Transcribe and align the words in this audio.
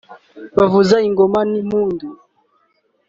bavuza 0.57 0.95
ingoma 1.07 1.39
n’impundu 1.51 2.05